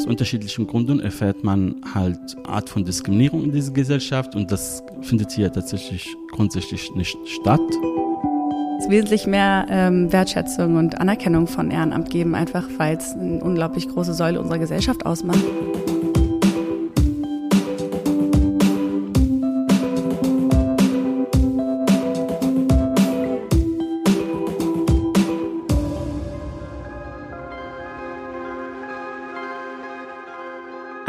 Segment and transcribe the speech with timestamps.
[0.00, 5.30] aus unterschiedlichen Gründen erfährt man halt Art von Diskriminierung in dieser Gesellschaft und das findet
[5.32, 7.60] hier tatsächlich grundsätzlich nicht statt.
[8.78, 13.44] Es ist wesentlich mehr ähm, Wertschätzung und Anerkennung von Ehrenamt geben, einfach weil es eine
[13.44, 15.44] unglaublich große Säule unserer Gesellschaft ausmacht.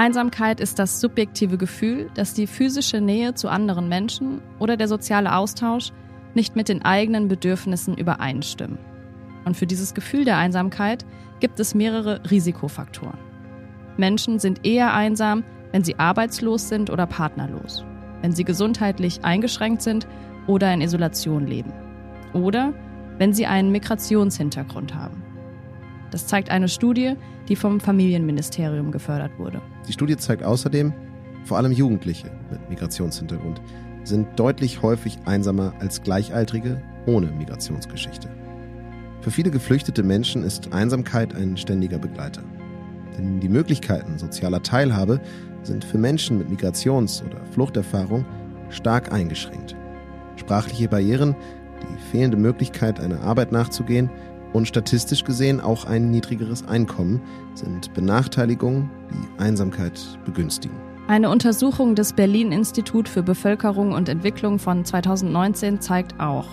[0.02, 5.36] Einsamkeit ist das subjektive Gefühl, dass die physische Nähe zu anderen Menschen oder der soziale
[5.36, 5.92] Austausch
[6.34, 8.80] nicht mit den eigenen Bedürfnissen übereinstimmen.
[9.46, 11.06] Und für dieses Gefühl der Einsamkeit
[11.40, 13.20] gibt es mehrere Risikofaktoren.
[13.98, 17.86] Menschen sind eher einsam, wenn sie arbeitslos sind oder partnerlos,
[18.24, 20.08] wenn sie gesundheitlich eingeschränkt sind
[20.48, 21.74] oder in Isolation leben
[22.34, 22.74] oder
[23.20, 25.31] wenn sie einen Migrationshintergrund haben.
[26.12, 27.16] Das zeigt eine Studie,
[27.48, 29.62] die vom Familienministerium gefördert wurde.
[29.88, 30.94] Die Studie zeigt außerdem,
[31.46, 33.62] vor allem Jugendliche mit Migrationshintergrund
[34.04, 38.30] sind deutlich häufig einsamer als Gleichaltrige ohne Migrationsgeschichte.
[39.22, 42.42] Für viele geflüchtete Menschen ist Einsamkeit ein ständiger Begleiter.
[43.18, 45.22] Denn die Möglichkeiten sozialer Teilhabe
[45.64, 48.26] sind für Menschen mit Migrations- oder Fluchterfahrung
[48.70, 49.76] stark eingeschränkt.
[50.38, 51.36] Sprachliche Barrieren,
[51.82, 54.10] die fehlende Möglichkeit, einer Arbeit nachzugehen
[54.54, 57.22] und statistisch gesehen auch ein niedrigeres Einkommen
[57.54, 60.76] sind Benachteiligungen, die Einsamkeit begünstigen.
[61.08, 66.48] Eine Untersuchung des Berlin Institut für Bevölkerung und Entwicklung von 2019 zeigt auch,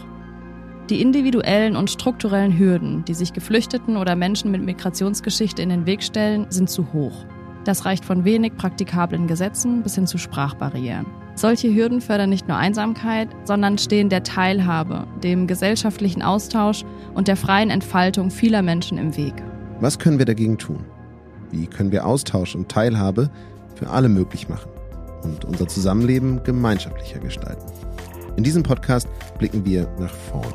[0.91, 6.03] die individuellen und strukturellen Hürden, die sich Geflüchteten oder Menschen mit Migrationsgeschichte in den Weg
[6.03, 7.27] stellen, sind zu hoch.
[7.65, 11.05] Das reicht von wenig praktikablen Gesetzen bis hin zu Sprachbarrieren.
[11.39, 17.37] Solche Hürden fördern nicht nur Einsamkeit, sondern stehen der Teilhabe, dem gesellschaftlichen Austausch und der
[17.37, 19.35] freien Entfaltung vieler Menschen im Weg.
[19.79, 20.85] Was können wir dagegen tun?
[21.53, 23.31] Wie können wir Austausch und Teilhabe
[23.77, 24.69] für alle möglich machen
[25.23, 27.67] und unser Zusammenleben gemeinschaftlicher gestalten?
[28.37, 29.07] In diesem Podcast
[29.39, 30.55] blicken wir nach vorn.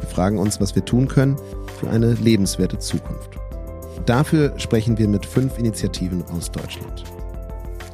[0.00, 1.36] Wir fragen uns, was wir tun können
[1.78, 3.38] für eine lebenswerte Zukunft.
[4.04, 7.04] Dafür sprechen wir mit fünf Initiativen aus Deutschland.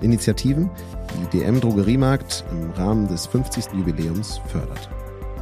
[0.05, 0.71] Initiativen,
[1.33, 3.73] die DM Drogeriemarkt im Rahmen des 50.
[3.73, 4.89] Jubiläums fördert.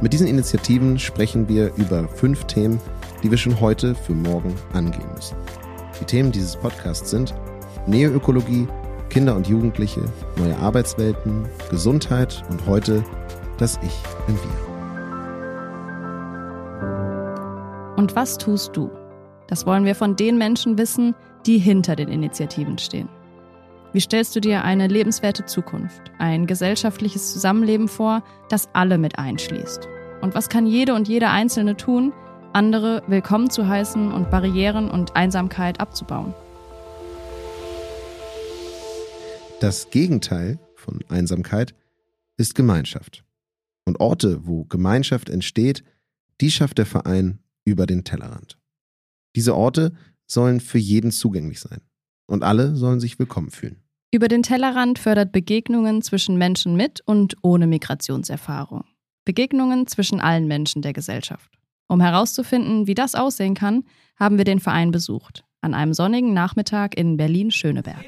[0.01, 2.79] Mit diesen Initiativen sprechen wir über fünf Themen,
[3.21, 5.37] die wir schon heute für morgen angehen müssen.
[5.99, 7.33] Die Themen dieses Podcasts sind
[7.87, 8.67] Neoökologie,
[9.09, 10.01] Kinder und Jugendliche,
[10.37, 13.03] neue Arbeitswelten, Gesundheit und heute
[13.57, 14.73] das Ich im Wir.
[17.95, 18.89] Und was tust du?
[19.47, 23.07] Das wollen wir von den Menschen wissen, die hinter den Initiativen stehen.
[23.93, 29.87] Wie stellst du dir eine lebenswerte Zukunft, ein gesellschaftliches Zusammenleben vor, das alle mit einschließt?
[30.19, 32.11] Und was kann jede und jeder Einzelne tun,
[32.53, 36.33] andere willkommen zu heißen und Barrieren und Einsamkeit abzubauen?
[39.59, 41.75] Das Gegenteil von Einsamkeit
[42.35, 43.23] ist Gemeinschaft.
[43.85, 45.83] Und Orte, wo Gemeinschaft entsteht,
[46.41, 48.57] die schafft der Verein über den Tellerrand.
[49.35, 49.93] Diese Orte
[50.25, 51.81] sollen für jeden zugänglich sein.
[52.33, 53.83] Und alle sollen sich willkommen fühlen.
[54.11, 58.85] Über den Tellerrand fördert Begegnungen zwischen Menschen mit und ohne Migrationserfahrung.
[59.23, 61.51] Begegnungen zwischen allen Menschen der Gesellschaft.
[61.87, 63.83] Um herauszufinden, wie das aussehen kann,
[64.15, 65.45] haben wir den Verein besucht.
[65.61, 68.03] An einem sonnigen Nachmittag in Berlin-Schöneberg.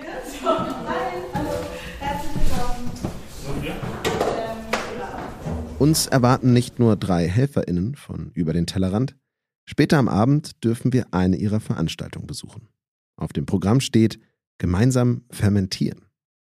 [5.77, 9.15] Uns erwarten nicht nur drei HelferInnen von Über den Tellerrand.
[9.65, 12.69] Später am Abend dürfen wir eine ihrer Veranstaltungen besuchen.
[13.17, 14.19] Auf dem Programm steht
[14.57, 16.05] Gemeinsam fermentieren.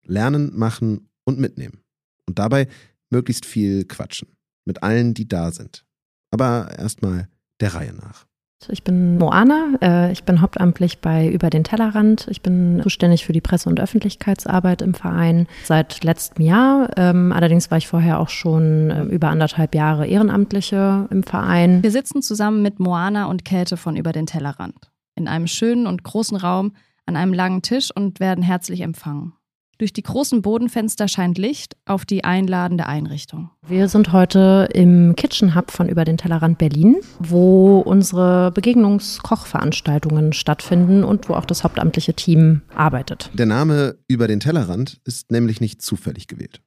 [0.06, 1.84] Lernen, machen und mitnehmen.
[2.25, 2.68] Und dabei
[3.09, 4.30] möglichst viel quatschen.
[4.66, 5.86] Mit allen, die da sind.
[6.31, 7.28] Aber erstmal
[7.59, 8.25] der Reihe nach.
[8.68, 12.28] Ich bin Moana, äh, ich bin hauptamtlich bei Über den Tellerrand.
[12.30, 16.90] Ich bin zuständig für die Presse- und Öffentlichkeitsarbeit im Verein seit letztem Jahr.
[16.98, 21.84] Ähm, allerdings war ich vorher auch schon ähm, über anderthalb Jahre Ehrenamtliche im Verein.
[21.84, 24.89] Wir sitzen zusammen mit Moana und Käthe von Über den Tellerrand
[25.19, 26.74] in einem schönen und großen Raum
[27.06, 29.33] an einem langen Tisch und werden herzlich empfangen.
[29.80, 33.50] Durch die großen Bodenfenster scheint Licht auf die einladende Einrichtung.
[33.66, 41.06] Wir sind heute im Kitchen Hub von Über den Tellerrand Berlin, wo unsere Begegnungskochveranstaltungen stattfinden
[41.06, 43.31] und wo auch das hauptamtliche Team arbeitet.
[43.33, 46.62] Der Name Über den Tellerrand ist nämlich nicht zufällig gewählt.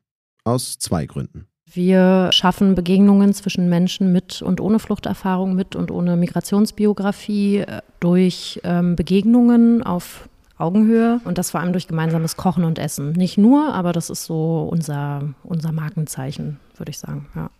[0.44, 1.51] Aus zwei Gründen.
[1.74, 8.60] Wir schaffen Begegnungen zwischen Menschen mit und ohne Fluchterfahrung, mit und ohne Migrationsbiografie äh, durch
[8.64, 10.28] ähm, Begegnungen auf
[10.58, 13.12] Augenhöhe und das vor allem durch gemeinsames Kochen und Essen.
[13.12, 17.28] Nicht nur, aber das ist so unser, unser Markenzeichen, würde ich sagen.
[17.34, 17.50] Ja.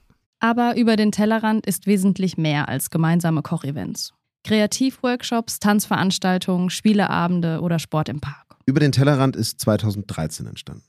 [0.41, 4.13] Aber über den Tellerrand ist wesentlich mehr als gemeinsame Kochevents.
[4.45, 8.57] Kreativworkshops, Tanzveranstaltungen, Spieleabende oder Sport im Park.
[8.67, 10.83] Über den Tellerrand ist 2013 entstanden.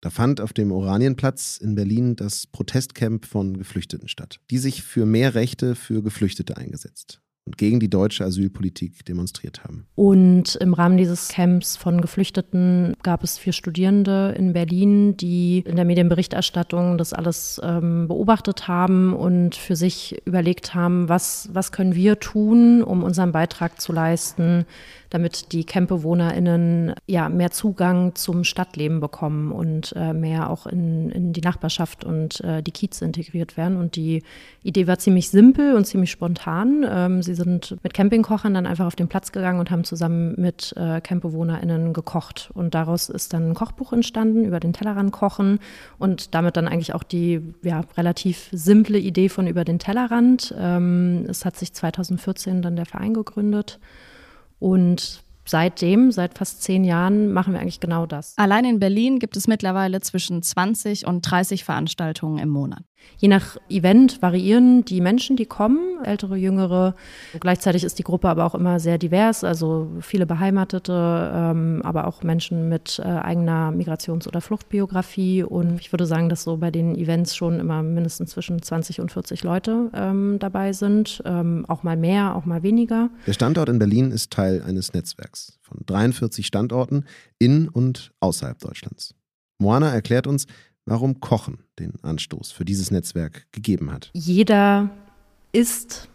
[0.00, 5.06] Da fand auf dem Oranienplatz in Berlin das Protestcamp von Geflüchteten statt, die sich für
[5.06, 9.86] mehr Rechte für Geflüchtete eingesetzt und gegen die deutsche Asylpolitik demonstriert haben.
[9.94, 15.76] Und im Rahmen dieses Camps von Geflüchteten gab es vier Studierende in Berlin, die in
[15.76, 21.94] der Medienberichterstattung das alles ähm, beobachtet haben und für sich überlegt haben, was, was können
[21.94, 24.66] wir tun, um unseren Beitrag zu leisten,
[25.10, 31.32] damit die CampbewohnerInnen ja mehr Zugang zum Stadtleben bekommen und äh, mehr auch in, in
[31.32, 33.76] die Nachbarschaft und äh, die Kiez integriert werden.
[33.76, 34.24] Und die
[34.64, 36.84] Idee war ziemlich simpel und ziemlich spontan.
[36.88, 40.74] Ähm, sie sind mit Campingkochern dann einfach auf den Platz gegangen und haben zusammen mit
[40.76, 42.50] äh, CampbewohnerInnen gekocht.
[42.54, 45.60] Und daraus ist dann ein Kochbuch entstanden über den Tellerrand kochen
[45.98, 50.54] und damit dann eigentlich auch die ja, relativ simple Idee von über den Tellerrand.
[50.58, 53.78] Ähm, es hat sich 2014 dann der Verein gegründet.
[54.58, 58.34] Und seitdem, seit fast zehn Jahren, machen wir eigentlich genau das.
[58.36, 62.82] Allein in Berlin gibt es mittlerweile zwischen 20 und 30 Veranstaltungen im Monat.
[63.18, 66.94] Je nach Event variieren die Menschen, die kommen, ältere, jüngere.
[67.40, 72.22] Gleichzeitig ist die Gruppe aber auch immer sehr divers, also viele Beheimatete, ähm, aber auch
[72.22, 75.44] Menschen mit äh, eigener Migrations- oder Fluchtbiografie.
[75.44, 79.12] Und ich würde sagen, dass so bei den Events schon immer mindestens zwischen 20 und
[79.12, 83.08] 40 Leute ähm, dabei sind, ähm, auch mal mehr, auch mal weniger.
[83.26, 87.04] Der Standort in Berlin ist Teil eines Netzwerks von 43 Standorten
[87.38, 89.14] in und außerhalb Deutschlands.
[89.58, 90.46] Moana erklärt uns,
[90.84, 94.10] warum Kochen den Anstoß für dieses Netzwerk gegeben hat.
[94.14, 94.90] Jeder
[95.52, 96.08] isst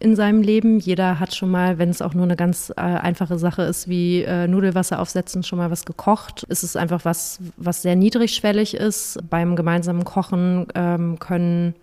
[0.00, 0.78] in seinem Leben.
[0.78, 4.22] Jeder hat schon mal, wenn es auch nur eine ganz äh, einfache Sache ist, wie
[4.22, 6.46] äh, Nudelwasser aufsetzen, schon mal was gekocht.
[6.48, 9.18] Es ist einfach was, was sehr niedrigschwellig ist.
[9.28, 11.74] Beim gemeinsamen Kochen ähm, können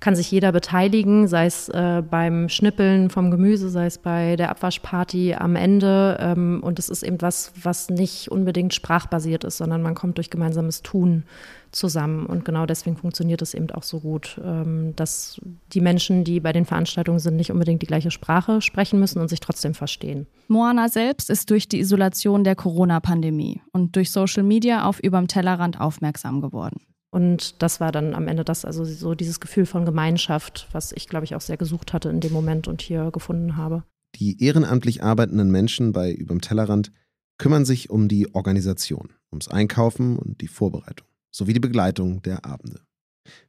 [0.00, 4.50] kann sich jeder beteiligen, sei es äh, beim Schnippeln vom Gemüse, sei es bei der
[4.50, 6.18] Abwaschparty am Ende.
[6.20, 10.30] Ähm, und es ist eben was, was nicht unbedingt sprachbasiert ist, sondern man kommt durch
[10.30, 11.24] gemeinsames Tun
[11.72, 12.26] zusammen.
[12.26, 15.40] Und genau deswegen funktioniert es eben auch so gut, ähm, dass
[15.72, 19.28] die Menschen, die bei den Veranstaltungen sind, nicht unbedingt die gleiche Sprache sprechen müssen und
[19.28, 20.26] sich trotzdem verstehen.
[20.48, 25.80] Moana selbst ist durch die Isolation der Corona-Pandemie und durch Social Media auf überm Tellerrand
[25.80, 26.80] aufmerksam geworden.
[27.14, 31.06] Und das war dann am Ende das, also so dieses Gefühl von Gemeinschaft, was ich,
[31.06, 33.84] glaube ich, auch sehr gesucht hatte in dem Moment und hier gefunden habe.
[34.16, 36.90] Die ehrenamtlich arbeitenden Menschen bei Überm Tellerrand
[37.38, 42.80] kümmern sich um die Organisation, ums Einkaufen und die Vorbereitung, sowie die Begleitung der Abende.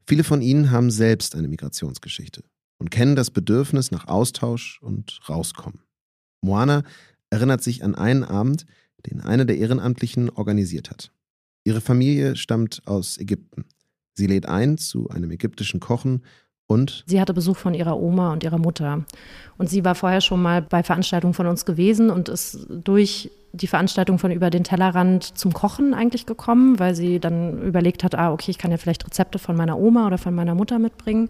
[0.05, 2.43] Viele von ihnen haben selbst eine Migrationsgeschichte
[2.77, 5.81] und kennen das Bedürfnis nach Austausch und Rauskommen.
[6.41, 6.83] Moana
[7.31, 8.67] erinnert sich an einen Abend,
[9.07, 11.11] den eine der Ehrenamtlichen organisiert hat.
[11.65, 13.65] Ihre Familie stammt aus Ägypten.
[14.13, 16.21] Sie lädt ein zu einem ägyptischen Kochen
[16.67, 19.03] und sie hatte Besuch von ihrer Oma und ihrer Mutter.
[19.57, 23.67] Und sie war vorher schon mal bei Veranstaltungen von uns gewesen und ist durch die
[23.67, 28.31] Veranstaltung von über den Tellerrand zum Kochen eigentlich gekommen, weil sie dann überlegt hat, ah,
[28.31, 31.29] okay, ich kann ja vielleicht Rezepte von meiner Oma oder von meiner Mutter mitbringen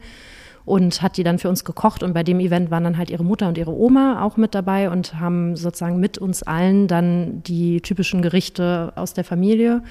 [0.66, 2.02] und hat die dann für uns gekocht.
[2.02, 4.90] Und bei dem Event waren dann halt ihre Mutter und ihre Oma auch mit dabei
[4.90, 9.84] und haben sozusagen mit uns allen dann die typischen Gerichte aus der Familie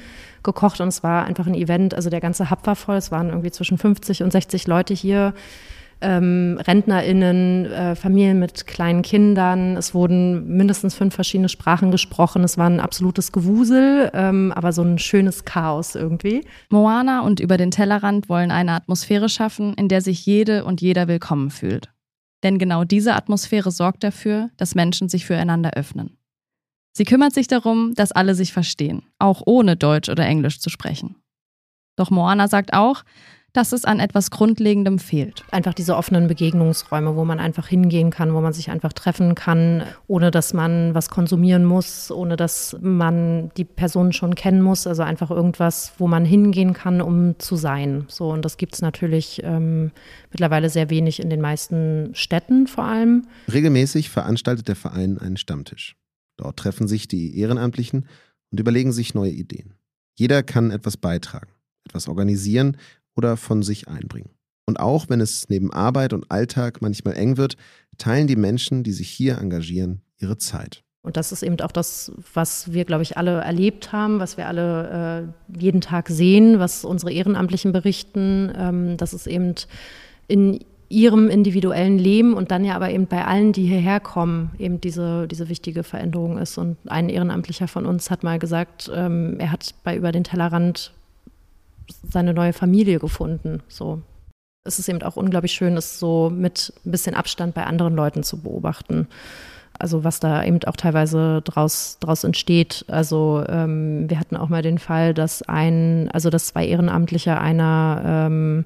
[0.43, 0.81] gekocht.
[0.81, 2.97] Und es war einfach ein Event, also der ganze Hub war voll.
[2.97, 5.33] Es waren irgendwie zwischen 50 und 60 Leute hier
[6.05, 9.77] ähm, RentnerInnen, äh, Familien mit kleinen Kindern.
[9.77, 12.45] Es wurden mindestens fünf verschiedene Sprachen gesprochen.
[12.45, 16.47] Es war ein absolutes Gewusel, ähm, aber so ein schönes Chaos irgendwie.
[16.71, 21.09] Moana und über den Tellerrand wollen eine Atmosphäre schaffen, in der sich jede und jeder
[21.09, 21.91] willkommen fühlt.
[22.43, 26.19] Denn genau diese Atmosphäre sorgt dafür, dass Menschen sich füreinander öffnen.
[26.93, 31.17] Sie kümmert sich darum, dass alle sich verstehen, auch ohne Deutsch oder Englisch zu sprechen.
[31.97, 33.03] Doch Moana sagt auch,
[33.55, 35.45] dass es an etwas Grundlegendem fehlt.
[35.53, 39.85] Einfach diese offenen Begegnungsräume, wo man einfach hingehen kann, wo man sich einfach treffen kann,
[40.09, 44.89] ohne dass man was konsumieren muss, ohne dass man die Person schon kennen muss.
[44.89, 48.07] Also einfach irgendwas, wo man hingehen kann, um zu sein.
[48.09, 49.93] So, und das gibt es natürlich ähm,
[50.33, 53.29] mittlerweile sehr wenig in den meisten Städten vor allem.
[53.53, 55.95] Regelmäßig veranstaltet der Verein einen Stammtisch.
[56.37, 58.07] Dort treffen sich die Ehrenamtlichen
[58.51, 59.75] und überlegen sich neue Ideen.
[60.19, 61.51] Jeder kann etwas beitragen,
[61.87, 62.77] etwas organisieren
[63.17, 64.31] oder von sich einbringen.
[64.67, 67.57] Und auch wenn es neben Arbeit und Alltag manchmal eng wird,
[67.99, 70.83] teilen die Menschen, die sich hier engagieren, ihre Zeit.
[71.03, 74.49] Und das ist eben auch das, was wir, glaube ich, alle erlebt haben, was wir
[74.49, 79.55] alle äh, jeden Tag sehen, was unsere Ehrenamtlichen berichten, ähm, dass es eben
[80.29, 84.81] in ihrem individuellen Leben und dann ja aber eben bei allen, die hierher kommen, eben
[84.81, 86.57] diese, diese wichtige Veränderung ist.
[86.57, 90.95] Und ein Ehrenamtlicher von uns hat mal gesagt, ähm, er hat bei Über den Tellerrand
[92.09, 93.63] seine neue Familie gefunden.
[93.69, 94.03] So.
[94.67, 98.23] Es ist eben auch unglaublich schön, es so mit ein bisschen Abstand bei anderen Leuten
[98.23, 99.09] zu beobachten.
[99.79, 102.85] also was da eben auch teilweise draus, draus entsteht.
[102.89, 108.03] Also ähm, wir hatten auch mal den Fall, dass ein, also dass zwei Ehrenamtliche, einer
[108.05, 108.65] ähm,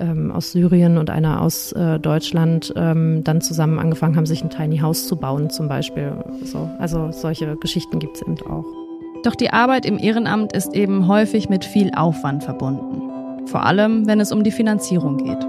[0.00, 4.50] ähm, aus Syrien und einer aus äh, Deutschland ähm, dann zusammen angefangen haben, sich ein
[4.50, 6.12] Tiny House zu bauen zum Beispiel.
[6.44, 8.77] So, also solche Geschichten gibt es eben auch.
[9.24, 13.46] Doch die Arbeit im Ehrenamt ist eben häufig mit viel Aufwand verbunden.
[13.46, 15.46] Vor allem, wenn es um die Finanzierung geht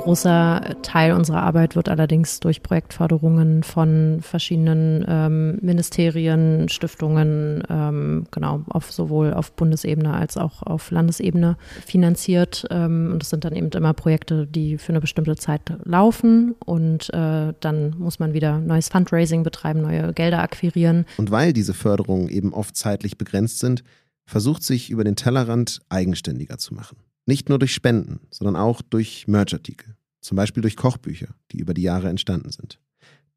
[0.00, 8.64] großer Teil unserer Arbeit wird allerdings durch Projektförderungen von verschiedenen ähm, Ministerien, Stiftungen, ähm, genau,
[8.68, 12.66] auf sowohl auf Bundesebene als auch auf Landesebene finanziert.
[12.70, 17.12] Ähm, und das sind dann eben immer Projekte, die für eine bestimmte Zeit laufen und
[17.12, 21.04] äh, dann muss man wieder neues Fundraising betreiben, neue Gelder akquirieren.
[21.18, 23.84] Und weil diese Förderungen eben oft zeitlich begrenzt sind,
[24.24, 26.96] versucht sich über den Tellerrand eigenständiger zu machen.
[27.26, 29.96] Nicht nur durch Spenden, sondern auch durch Merchartikel.
[30.20, 32.78] Zum Beispiel durch Kochbücher, die über die Jahre entstanden sind.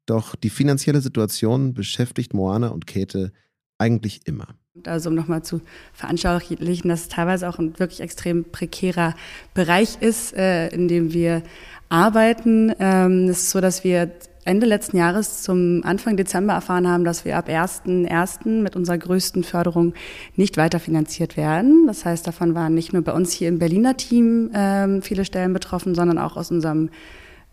[0.06, 3.32] Doch die finanzielle Situation beschäftigt Moana und Käthe
[3.78, 4.48] eigentlich immer.
[4.86, 5.60] Also um nochmal zu
[5.92, 9.14] veranschaulichen, dass es teilweise auch ein wirklich extrem prekärer
[9.54, 11.42] Bereich ist, äh, in dem wir
[11.88, 12.72] arbeiten.
[12.78, 14.10] Ähm, es ist so, dass wir
[14.44, 18.62] Ende letzten Jahres zum Anfang Dezember erfahren haben, dass wir ab 1.1.
[18.62, 19.94] mit unserer größten Förderung
[20.36, 21.86] nicht weiterfinanziert werden.
[21.86, 25.52] Das heißt, davon waren nicht nur bei uns hier im Berliner Team ähm, viele Stellen
[25.52, 26.90] betroffen, sondern auch aus unserem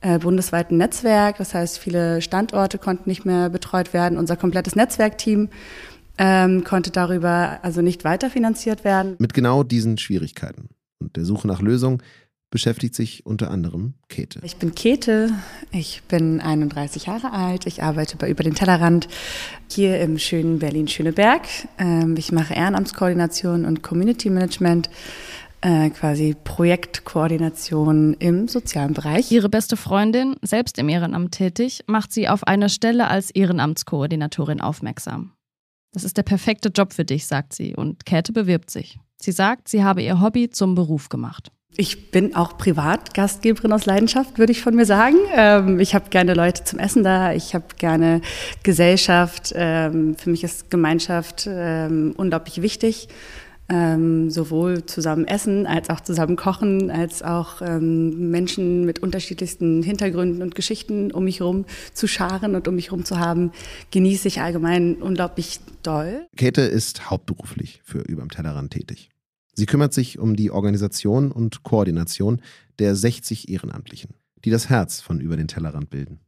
[0.01, 1.37] äh, bundesweiten Netzwerk.
[1.37, 4.17] Das heißt, viele Standorte konnten nicht mehr betreut werden.
[4.17, 5.49] Unser komplettes Netzwerkteam
[6.17, 9.15] ähm, konnte darüber also nicht weiterfinanziert werden.
[9.17, 10.69] Mit genau diesen Schwierigkeiten
[10.99, 12.01] und der Suche nach Lösungen
[12.51, 14.39] beschäftigt sich unter anderem Käthe.
[14.43, 15.31] Ich bin Käthe,
[15.71, 19.07] ich bin 31 Jahre alt, ich arbeite bei Über den Tellerrand
[19.71, 21.47] hier im schönen Berlin-Schöneberg.
[21.79, 24.89] Ähm, ich mache Ehrenamtskoordination und Community Management
[25.61, 29.31] äh, quasi Projektkoordination im sozialen Bereich.
[29.31, 35.31] Ihre beste Freundin, selbst im Ehrenamt tätig, macht sie auf eine Stelle als Ehrenamtskoordinatorin aufmerksam.
[35.93, 38.99] Das ist der perfekte Job für dich, sagt sie, und Käthe bewirbt sich.
[39.21, 41.51] Sie sagt, sie habe ihr Hobby zum Beruf gemacht.
[41.77, 45.15] Ich bin auch Privatgastgeberin aus Leidenschaft, würde ich von mir sagen.
[45.33, 48.21] Ähm, ich habe gerne Leute zum Essen da, ich habe gerne
[48.63, 49.53] Gesellschaft.
[49.55, 53.07] Ähm, für mich ist Gemeinschaft ähm, unglaublich wichtig.
[53.69, 61.09] Sowohl zusammen essen als auch zusammen kochen, als auch Menschen mit unterschiedlichsten Hintergründen und Geschichten
[61.13, 61.63] um mich herum
[61.93, 63.53] zu scharen und um mich herum zu haben,
[63.91, 66.27] genieße ich allgemein unglaublich doll.
[66.35, 69.09] Käthe ist hauptberuflich für Überm Tellerrand tätig.
[69.53, 72.41] Sie kümmert sich um die Organisation und Koordination
[72.79, 74.11] der 60 Ehrenamtlichen,
[74.43, 76.19] die das Herz von über den Tellerrand bilden.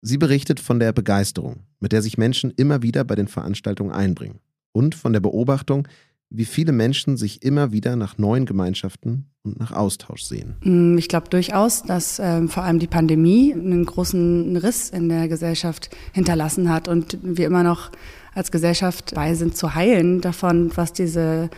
[0.00, 4.38] Sie berichtet von der Begeisterung, mit der sich Menschen immer wieder bei den Veranstaltungen einbringen
[4.72, 5.88] und von der Beobachtung,
[6.30, 10.56] wie viele Menschen sich immer wieder nach neuen Gemeinschaften und nach Austausch sehen.
[10.62, 15.28] Mm, ich glaube durchaus, dass ähm, vor allem die Pandemie einen großen Riss in der
[15.28, 17.90] Gesellschaft hinterlassen hat und wir immer noch
[18.34, 21.48] als Gesellschaft dabei sind zu heilen davon, was diese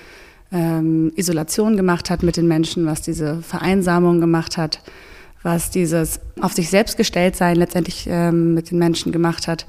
[0.52, 4.83] ähm, Isolation gemacht hat mit den Menschen, was diese Vereinsamung gemacht hat,
[5.42, 9.66] was dieses auf sich selbst gestellt sein letztendlich ähm, mit den Menschen gemacht hat.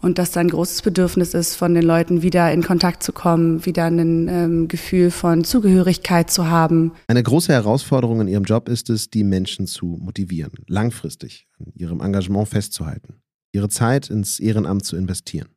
[0.00, 3.64] Und dass da ein großes Bedürfnis ist, von den Leuten wieder in Kontakt zu kommen,
[3.64, 6.90] wieder ein ähm, Gefühl von Zugehörigkeit zu haben.
[7.06, 12.00] Eine große Herausforderung in ihrem Job ist es, die Menschen zu motivieren, langfristig an ihrem
[12.00, 15.50] Engagement festzuhalten, ihre Zeit ins Ehrenamt zu investieren.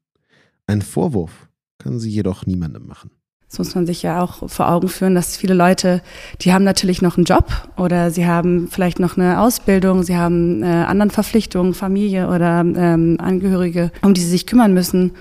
[0.68, 3.10] Ein Vorwurf kann sie jedoch niemandem machen.
[3.50, 6.02] Das muss man sich ja auch vor Augen führen, dass viele Leute,
[6.42, 7.46] die haben natürlich noch einen Job
[7.78, 13.18] oder sie haben vielleicht noch eine Ausbildung, sie haben äh, anderen Verpflichtungen, Familie oder ähm,
[13.20, 15.12] Angehörige, um die sie sich kümmern müssen.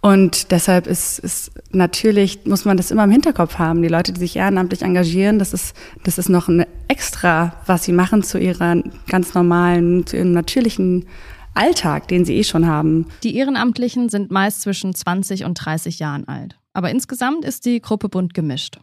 [0.00, 3.80] Und deshalb ist, ist natürlich, muss man das immer im Hinterkopf haben.
[3.80, 7.92] Die Leute, die sich ehrenamtlich engagieren, das ist, das ist noch ein Extra, was sie
[7.92, 11.06] machen zu ihrer ganz normalen, zu ihrem natürlichen
[11.54, 13.06] Alltag, den sie eh schon haben.
[13.22, 16.58] Die Ehrenamtlichen sind meist zwischen 20 und 30 Jahren alt.
[16.74, 18.78] Aber insgesamt ist die Gruppe bunt gemischt.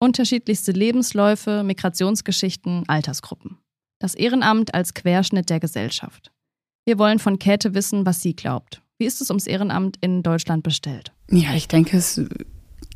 [0.00, 3.58] Unterschiedlichste Lebensläufe, Migrationsgeschichten, Altersgruppen.
[4.00, 6.32] Das Ehrenamt als Querschnitt der Gesellschaft.
[6.84, 8.82] Wir wollen von Käthe wissen, was sie glaubt.
[8.98, 11.12] Wie ist es ums Ehrenamt in Deutschland bestellt?
[11.30, 12.20] Ja, ich denke, es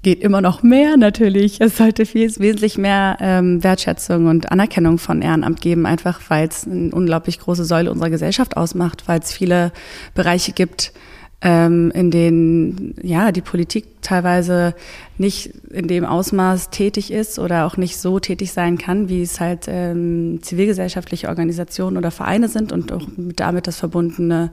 [0.02, 1.60] geht immer noch mehr natürlich.
[1.60, 6.66] Es sollte viel, wesentlich mehr ähm, Wertschätzung und Anerkennung von Ehrenamt geben, einfach weil es
[6.66, 9.72] eine unglaublich große Säule unserer Gesellschaft ausmacht, weil es viele
[10.14, 10.92] Bereiche gibt,
[11.40, 14.74] ähm, in denen ja die Politik teilweise
[15.18, 19.40] nicht in dem Ausmaß tätig ist oder auch nicht so tätig sein kann, wie es
[19.40, 24.52] halt ähm, zivilgesellschaftliche Organisationen oder Vereine sind und auch damit das verbundene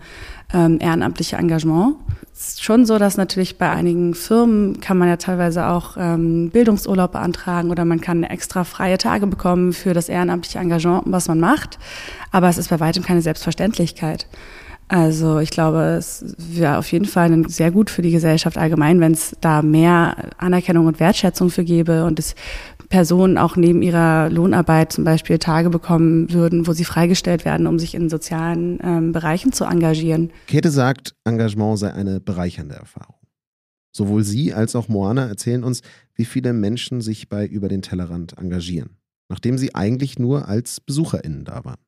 [0.53, 1.95] ähm, ehrenamtliche Engagement.
[2.33, 6.49] Es ist schon so, dass natürlich bei einigen Firmen kann man ja teilweise auch ähm,
[6.49, 11.39] Bildungsurlaub beantragen oder man kann extra freie Tage bekommen für das ehrenamtliche Engagement, was man
[11.39, 11.77] macht.
[12.31, 14.27] Aber es ist bei weitem keine Selbstverständlichkeit.
[14.91, 19.13] Also ich glaube, es wäre auf jeden Fall sehr gut für die Gesellschaft allgemein, wenn
[19.13, 22.35] es da mehr Anerkennung und Wertschätzung für gäbe und es
[22.89, 27.79] Personen auch neben ihrer Lohnarbeit zum Beispiel Tage bekommen würden, wo sie freigestellt werden, um
[27.79, 30.29] sich in sozialen ähm, Bereichen zu engagieren.
[30.47, 33.15] Käthe sagt, Engagement sei eine bereichernde Erfahrung.
[33.95, 35.83] Sowohl sie als auch Moana erzählen uns,
[36.15, 38.97] wie viele Menschen sich bei Über den Tellerrand engagieren,
[39.29, 41.79] nachdem sie eigentlich nur als BesucherInnen da waren.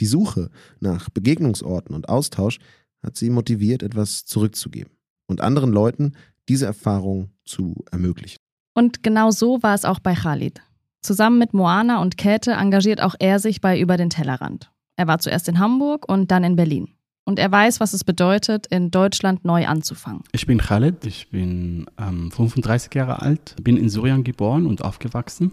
[0.00, 0.50] Die Suche
[0.80, 2.58] nach Begegnungsorten und Austausch
[3.02, 4.92] hat sie motiviert, etwas zurückzugeben
[5.26, 6.12] und anderen Leuten
[6.48, 8.38] diese Erfahrung zu ermöglichen.
[8.74, 10.60] Und genau so war es auch bei Khalid.
[11.02, 14.70] Zusammen mit Moana und Käthe engagiert auch er sich bei Über den Tellerrand.
[14.96, 16.88] Er war zuerst in Hamburg und dann in Berlin.
[17.24, 20.22] Und er weiß, was es bedeutet, in Deutschland neu anzufangen.
[20.32, 25.52] Ich bin Khalid, ich bin ähm, 35 Jahre alt, bin in Syrien geboren und aufgewachsen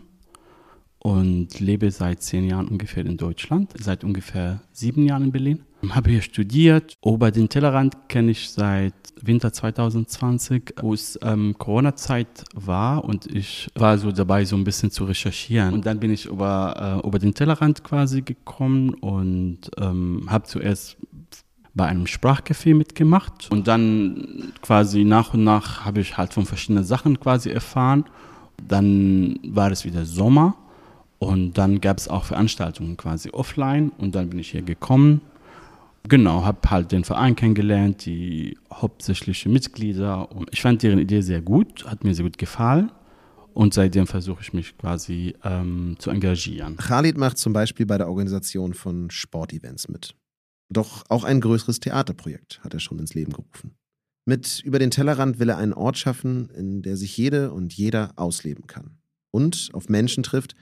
[1.05, 5.59] und lebe seit zehn Jahren ungefähr in Deutschland, seit ungefähr sieben Jahren in Berlin.
[5.89, 6.95] Habe hier studiert.
[6.99, 13.69] Ober den Tellerrand kenne ich seit Winter 2020, wo es ähm, Corona-Zeit war und ich
[13.75, 15.75] war so dabei, so ein bisschen zu recherchieren.
[15.75, 20.97] Und dann bin ich über, äh, über den Tellerrand quasi gekommen und ähm, habe zuerst
[21.75, 26.83] bei einem Sprachcafé mitgemacht und dann quasi nach und nach habe ich halt von verschiedenen
[26.83, 28.05] Sachen quasi erfahren.
[28.67, 30.55] Dann war es wieder Sommer
[31.19, 35.21] und dann gab es auch Veranstaltungen quasi offline und dann bin ich hier gekommen.
[36.07, 41.41] Genau, habe halt den Verein kennengelernt, die hauptsächlichen Mitglieder und ich fand deren Idee sehr
[41.41, 42.91] gut, hat mir sehr gut gefallen
[43.53, 46.77] und seitdem versuche ich mich quasi ähm, zu engagieren.
[46.77, 50.15] Khalid macht zum Beispiel bei der Organisation von Sportevents mit.
[50.69, 53.75] Doch auch ein größeres Theaterprojekt hat er schon ins Leben gerufen.
[54.25, 58.11] Mit Über den Tellerrand will er einen Ort schaffen, in der sich jede und jeder
[58.15, 58.97] ausleben kann
[59.35, 60.55] und auf Menschen trifft,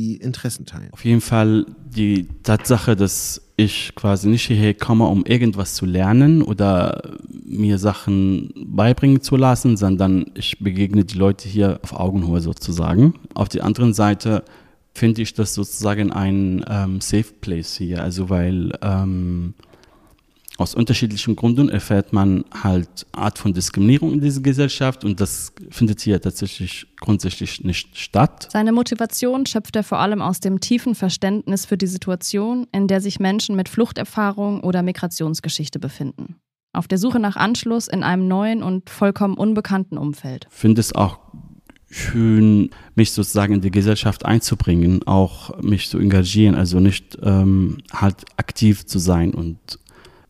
[0.00, 0.88] die Interessen teilen.
[0.92, 6.42] Auf jeden Fall die Tatsache, dass ich quasi nicht hierher komme, um irgendwas zu lernen
[6.42, 7.02] oder
[7.44, 13.14] mir Sachen beibringen zu lassen, sondern ich begegne die Leute hier auf Augenhöhe sozusagen.
[13.34, 14.44] Auf der anderen Seite
[14.94, 19.54] finde ich das sozusagen ein ähm, Safe Place hier, also weil ähm,
[20.60, 26.00] aus unterschiedlichen Gründen erfährt man halt Art von Diskriminierung in dieser Gesellschaft und das findet
[26.02, 28.48] hier tatsächlich grundsätzlich nicht statt.
[28.52, 33.00] Seine Motivation schöpft er vor allem aus dem tiefen Verständnis für die Situation, in der
[33.00, 36.36] sich Menschen mit Fluchterfahrung oder Migrationsgeschichte befinden.
[36.74, 40.46] Auf der Suche nach Anschluss in einem neuen und vollkommen unbekannten Umfeld.
[40.50, 41.18] Ich finde es auch
[41.90, 48.24] schön, mich sozusagen in die Gesellschaft einzubringen, auch mich zu engagieren, also nicht ähm, halt
[48.36, 49.79] aktiv zu sein und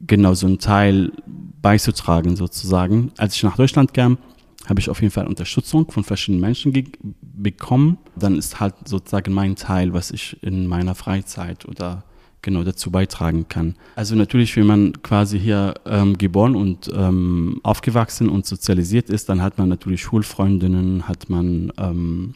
[0.00, 1.12] genau so einen Teil
[1.60, 3.12] beizutragen sozusagen.
[3.16, 4.18] Als ich nach Deutschland kam,
[4.66, 6.72] habe ich auf jeden Fall Unterstützung von verschiedenen Menschen
[7.20, 7.98] bekommen.
[8.16, 12.04] Dann ist halt sozusagen mein Teil, was ich in meiner Freizeit oder
[12.42, 13.74] genau dazu beitragen kann.
[13.96, 19.42] Also natürlich, wenn man quasi hier ähm, geboren und ähm, aufgewachsen und sozialisiert ist, dann
[19.42, 22.34] hat man natürlich Schulfreundinnen, hat man ähm,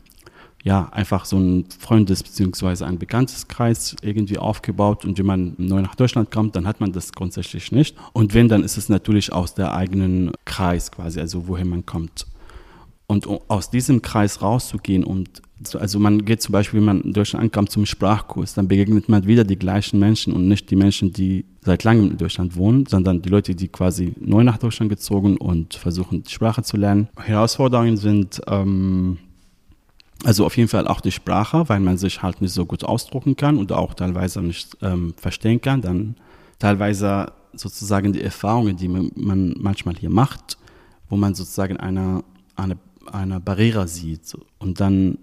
[0.65, 2.85] ja, einfach so ein Freundes- bzw.
[2.85, 7.13] ein Bekannteskreis irgendwie aufgebaut und wenn man neu nach Deutschland kommt, dann hat man das
[7.13, 7.95] grundsätzlich nicht.
[8.15, 12.27] Und wenn, dann ist es natürlich aus der eigenen Kreis quasi, also woher man kommt.
[13.07, 15.43] Und um aus diesem Kreis rauszugehen und
[15.79, 19.27] also man geht zum Beispiel, wenn man in Deutschland ankommt zum Sprachkurs, dann begegnet man
[19.27, 23.23] wieder die gleichen Menschen und nicht die Menschen, die seit langem in Deutschland wohnen, sondern
[23.23, 27.09] die Leute, die quasi neu nach Deutschland gezogen und versuchen, die Sprache zu lernen.
[27.17, 29.19] Herausforderungen sind ähm,
[30.25, 33.37] also auf jeden Fall auch die Sprache, weil man sich halt nicht so gut ausdrucken
[33.37, 35.83] kann und auch teilweise nicht ähm, verstehen kann.
[35.83, 36.17] Dann
[36.59, 40.59] teilweise sozusagen die Erfahrungen, die man manchmal hier macht,
[41.09, 42.25] wo man sozusagen eine,
[42.57, 42.79] eine,
[43.13, 44.37] eine Barriere sieht.
[44.59, 45.19] Und dann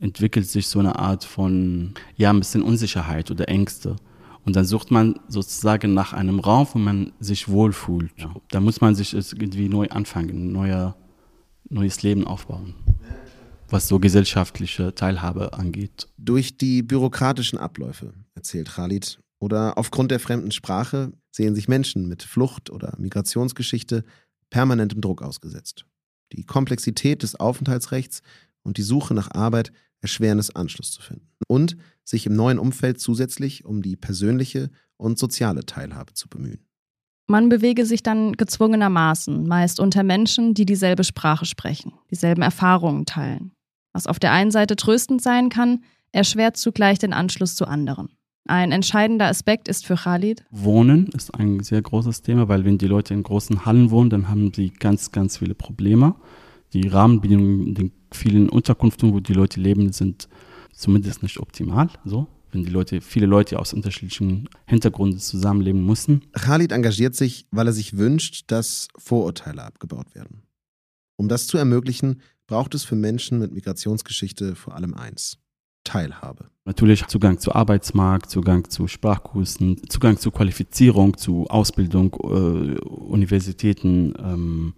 [0.00, 3.96] entwickelt sich so eine Art von, ja, ein bisschen Unsicherheit oder Ängste.
[4.44, 8.10] Und dann sucht man sozusagen nach einem Raum, wo man sich wohlfühlt.
[8.16, 8.34] Ja.
[8.50, 10.96] Da muss man sich irgendwie neu anfangen, ein neuer,
[11.68, 12.74] neues Leben aufbauen
[13.72, 16.08] was so gesellschaftliche Teilhabe angeht.
[16.18, 22.22] Durch die bürokratischen Abläufe, erzählt Khalid, oder aufgrund der fremden Sprache sehen sich Menschen mit
[22.22, 24.04] Flucht- oder Migrationsgeschichte
[24.50, 25.84] permanentem Druck ausgesetzt.
[26.32, 28.22] Die Komplexität des Aufenthaltsrechts
[28.62, 31.28] und die Suche nach Arbeit erschweren es, Anschluss zu finden.
[31.48, 36.64] Und sich im neuen Umfeld zusätzlich um die persönliche und soziale Teilhabe zu bemühen.
[37.28, 43.52] Man bewege sich dann gezwungenermaßen, meist unter Menschen, die dieselbe Sprache sprechen, dieselben Erfahrungen teilen.
[43.92, 48.10] Was auf der einen Seite tröstend sein kann, erschwert zugleich den Anschluss zu anderen.
[48.46, 50.44] Ein entscheidender Aspekt ist für Khalid.
[50.50, 54.28] Wohnen ist ein sehr großes Thema, weil wenn die Leute in großen Hallen wohnen, dann
[54.28, 56.16] haben sie ganz, ganz viele Probleme.
[56.72, 60.28] Die Rahmenbedingungen in den vielen Unterkünften, wo die Leute leben, sind
[60.72, 66.22] zumindest nicht optimal, so wenn die Leute, viele Leute aus unterschiedlichen Hintergründen zusammenleben müssen.
[66.32, 70.42] Khalid engagiert sich, weil er sich wünscht, dass Vorurteile abgebaut werden.
[71.16, 72.20] Um das zu ermöglichen,
[72.52, 75.38] braucht es für Menschen mit Migrationsgeschichte vor allem eins.
[75.84, 76.50] Teilhabe.
[76.66, 84.12] Natürlich Zugang zu Arbeitsmarkt, Zugang zu Sprachkursen, Zugang zu Qualifizierung, zu Ausbildung, äh, Universitäten.
[84.18, 84.74] Ähm,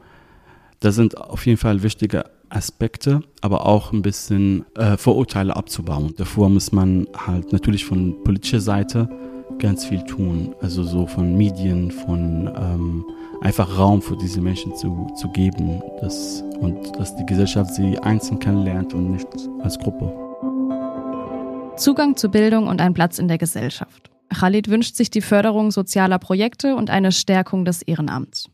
[0.78, 6.14] das sind auf jeden Fall wichtige Aspekte, aber auch ein bisschen äh, Vorurteile abzubauen.
[6.16, 9.08] Davor muss man halt natürlich von politischer Seite
[9.58, 13.04] ganz viel tun, also so von Medien, von ähm,
[13.40, 18.38] einfach Raum für diese Menschen zu, zu geben dass, und dass die Gesellschaft sie einzeln
[18.38, 19.28] kennenlernt und nicht
[19.60, 20.12] als Gruppe.
[21.76, 24.10] Zugang zu Bildung und ein Platz in der Gesellschaft.
[24.32, 28.48] Khalid wünscht sich die Förderung sozialer Projekte und eine Stärkung des Ehrenamts.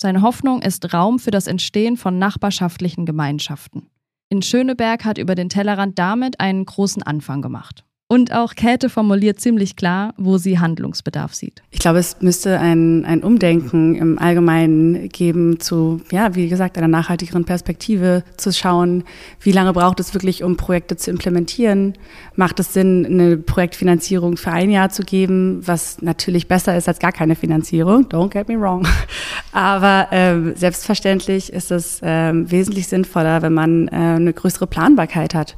[0.00, 3.88] Seine Hoffnung ist Raum für das Entstehen von nachbarschaftlichen Gemeinschaften.
[4.28, 7.85] In Schöneberg hat über den Tellerrand damit einen großen Anfang gemacht.
[8.08, 11.62] Und auch Käthe formuliert ziemlich klar, wo sie Handlungsbedarf sieht.
[11.72, 16.86] Ich glaube, es müsste ein, ein Umdenken im Allgemeinen geben zu, ja, wie gesagt, einer
[16.86, 19.02] nachhaltigeren Perspektive zu schauen,
[19.40, 21.94] wie lange braucht es wirklich, um Projekte zu implementieren?
[22.36, 27.00] Macht es Sinn, eine Projektfinanzierung für ein Jahr zu geben, was natürlich besser ist als
[27.00, 28.04] gar keine Finanzierung?
[28.04, 28.86] Don't get me wrong.
[29.52, 35.56] Aber ähm, selbstverständlich ist es ähm, wesentlich sinnvoller, wenn man äh, eine größere Planbarkeit hat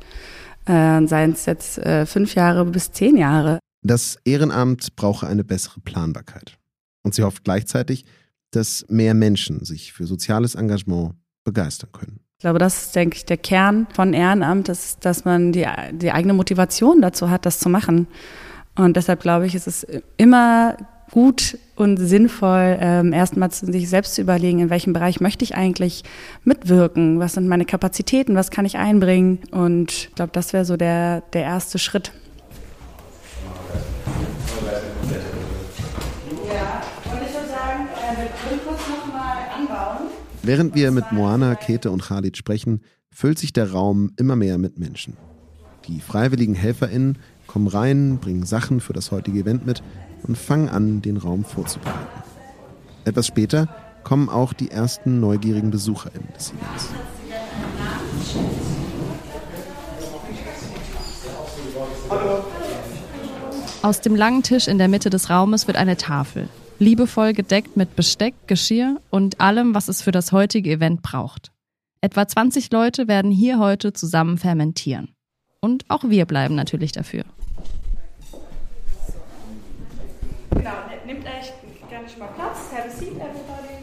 [0.69, 3.59] äh, seien es jetzt äh, fünf Jahre bis zehn Jahre.
[3.83, 6.59] Das Ehrenamt brauche eine bessere Planbarkeit.
[7.03, 8.05] Und sie hofft gleichzeitig,
[8.51, 12.21] dass mehr Menschen sich für soziales Engagement begeistern können.
[12.39, 16.13] Ich glaube, das ist, denke ich, der Kern von Ehrenamt, dass, dass man die, die
[16.13, 18.07] eigene Motivation dazu hat, das zu machen.
[18.77, 20.77] Und deshalb glaube ich, ist es immer
[21.11, 26.05] gut und sinnvoll, ähm, erstmal sich selbst zu überlegen, in welchem Bereich möchte ich eigentlich
[26.45, 29.39] mitwirken, was sind meine Kapazitäten, was kann ich einbringen.
[29.51, 32.13] Und ich glaube, das wäre so der, der erste Schritt.
[40.43, 44.79] Während wir mit Moana, Kete und Khalid sprechen, füllt sich der Raum immer mehr mit
[44.79, 45.17] Menschen.
[45.87, 49.83] Die freiwilligen HelferInnen kommen rein, bringen Sachen für das heutige Event mit
[50.25, 52.23] und fangen an, den Raum vorzubereiten.
[53.05, 53.69] Etwas später
[54.05, 56.89] kommen auch die ersten neugierigen BesucherInnen des Events.
[63.83, 67.97] Aus dem langen Tisch in der Mitte des Raumes wird eine Tafel, liebevoll gedeckt mit
[67.97, 71.53] Besteck, Geschirr und allem, was es für das heutige Event braucht.
[72.01, 75.15] Etwa 20 Leute werden hier heute zusammen fermentieren.
[75.61, 77.25] Und auch wir bleiben natürlich dafür.
[80.51, 80.71] Genau,
[81.07, 81.53] nehmt euch
[81.89, 82.73] gerne schon mal Platz.
[82.73, 83.79] Have a seat, everybody.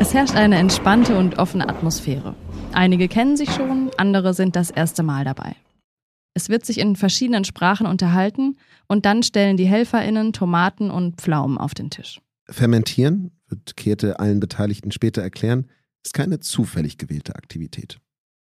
[0.00, 2.34] Es herrscht eine entspannte und offene Atmosphäre.
[2.72, 5.56] Einige kennen sich schon, andere sind das erste Mal dabei.
[6.34, 11.58] Es wird sich in verschiedenen Sprachen unterhalten und dann stellen die HelferInnen Tomaten und Pflaumen
[11.58, 12.20] auf den Tisch.
[12.50, 15.68] Fermentieren, wird Käthe allen Beteiligten später erklären,
[16.04, 17.98] ist keine zufällig gewählte Aktivität.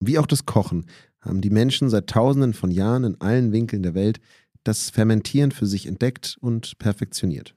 [0.00, 0.86] Wie auch das Kochen
[1.20, 4.20] haben die Menschen seit Tausenden von Jahren in allen Winkeln der Welt
[4.64, 7.54] das Fermentieren für sich entdeckt und perfektioniert.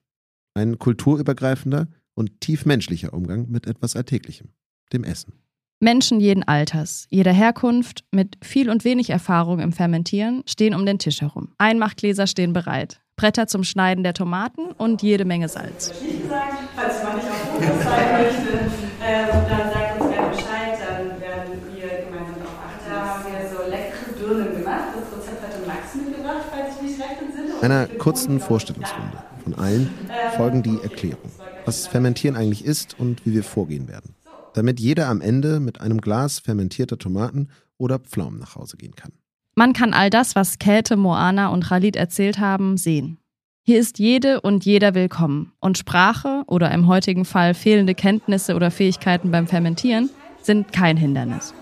[0.54, 4.50] Ein kulturübergreifender und tief menschlicher Umgang mit etwas Alltäglichem,
[4.94, 5.34] dem Essen.
[5.82, 11.00] Menschen jeden Alters, jeder Herkunft, mit viel und wenig Erfahrung im Fermentieren, stehen um den
[11.00, 11.54] Tisch herum.
[11.58, 15.94] Einmachgläser stehen bereit, Bretter zum Schneiden der Tomaten und jede Menge Salz.
[16.02, 18.52] Ich sagen, falls man nicht auf Fotos sein möchte,
[19.00, 22.90] äh, dann sagt uns gerne Bescheid, dann werden wir gemeinsam darauf achten.
[22.90, 24.88] Da haben wir so leckere Birnen gemacht.
[24.96, 27.49] Das Rezept hatte Max mitgebracht, falls ich mich recht entsinne.
[27.62, 29.90] Einer kurzen Vorstellungsrunde von allen
[30.36, 31.32] folgen die Erklärung,
[31.66, 34.16] was Fermentieren eigentlich ist und wie wir vorgehen werden
[34.54, 39.12] damit jeder am Ende mit einem Glas fermentierter Tomaten oder Pflaumen nach Hause gehen kann.
[39.56, 43.18] Man kann all das, was Käthe, Moana und Khalid erzählt haben, sehen.
[43.64, 48.72] Hier ist jede und jeder willkommen und Sprache oder im heutigen Fall fehlende Kenntnisse oder
[48.72, 50.10] Fähigkeiten beim Fermentieren
[50.42, 51.54] sind kein Hindernis.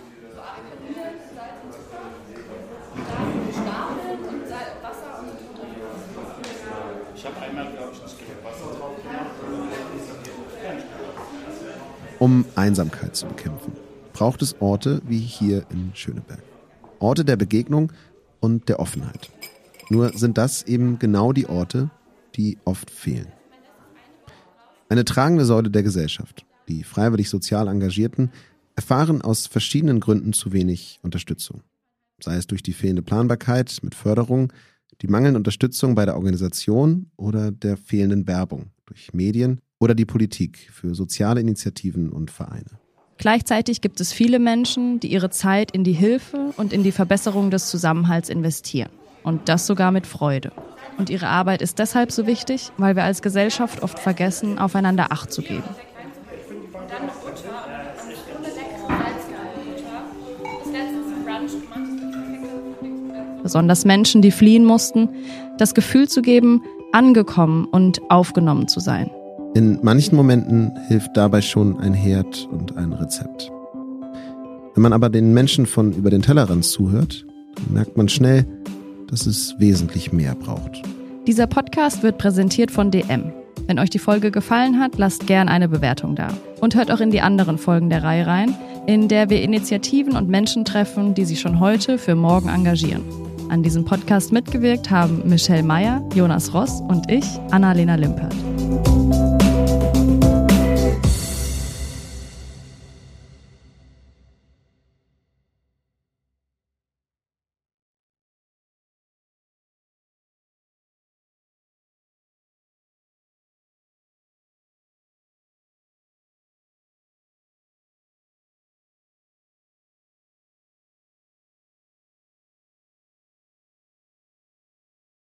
[12.19, 13.73] Um Einsamkeit zu bekämpfen,
[14.13, 16.41] braucht es Orte wie hier in Schöneberg.
[16.97, 17.91] Orte der Begegnung
[18.39, 19.30] und der Offenheit.
[19.89, 21.91] Nur sind das eben genau die Orte,
[22.36, 23.27] die oft fehlen.
[24.89, 28.32] Eine tragende Säule der Gesellschaft, die freiwillig sozial Engagierten,
[28.75, 31.62] erfahren aus verschiedenen Gründen zu wenig Unterstützung.
[32.19, 34.51] Sei es durch die fehlende Planbarkeit mit Förderung,
[35.03, 40.69] die mangelnde Unterstützung bei der Organisation oder der fehlenden Werbung durch Medien oder die Politik
[40.71, 42.79] für soziale Initiativen und Vereine.
[43.17, 47.49] Gleichzeitig gibt es viele Menschen, die ihre Zeit in die Hilfe und in die Verbesserung
[47.49, 48.91] des Zusammenhalts investieren.
[49.23, 50.51] Und das sogar mit Freude.
[50.97, 55.31] Und ihre Arbeit ist deshalb so wichtig, weil wir als Gesellschaft oft vergessen, aufeinander Acht
[55.31, 55.63] zu geben.
[63.43, 65.09] Besonders Menschen, die fliehen mussten,
[65.57, 69.09] das Gefühl zu geben, angekommen und aufgenommen zu sein.
[69.58, 73.52] In manchen Momenten hilft dabei schon ein Herd und ein Rezept.
[74.76, 77.26] Wenn man aber den Menschen von über den Tellerrand zuhört,
[77.67, 78.46] merkt man schnell,
[79.10, 80.84] dass es wesentlich mehr braucht.
[81.26, 83.34] Dieser Podcast wird präsentiert von DM.
[83.65, 86.28] Wenn euch die Folge gefallen hat, lasst gern eine Bewertung da.
[86.62, 90.30] Und hört auch in die anderen Folgen der Reihe rein, in der wir Initiativen und
[90.30, 93.02] Menschen treffen, die sich schon heute für morgen engagieren.
[93.50, 98.36] An diesem Podcast mitgewirkt haben Michelle Meyer, Jonas Ross und ich, Annalena Limpert.